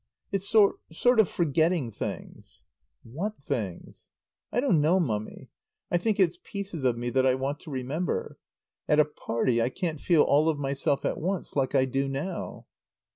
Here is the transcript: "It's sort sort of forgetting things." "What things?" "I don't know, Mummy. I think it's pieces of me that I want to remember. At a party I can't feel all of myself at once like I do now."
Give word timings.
"It's 0.31 0.49
sort 0.49 0.77
sort 0.91 1.19
of 1.19 1.29
forgetting 1.29 1.91
things." 1.91 2.63
"What 3.03 3.37
things?" 3.39 4.09
"I 4.51 4.59
don't 4.59 4.81
know, 4.81 4.99
Mummy. 4.99 5.51
I 5.91 5.97
think 5.99 6.19
it's 6.19 6.39
pieces 6.43 6.83
of 6.83 6.97
me 6.97 7.11
that 7.11 7.27
I 7.27 7.35
want 7.35 7.59
to 7.59 7.69
remember. 7.69 8.39
At 8.89 8.99
a 8.99 9.05
party 9.05 9.61
I 9.61 9.69
can't 9.69 10.01
feel 10.01 10.23
all 10.23 10.49
of 10.49 10.57
myself 10.57 11.05
at 11.05 11.19
once 11.19 11.55
like 11.55 11.75
I 11.75 11.85
do 11.85 12.07
now." 12.07 12.65